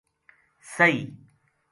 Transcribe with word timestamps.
سہی 0.71 0.97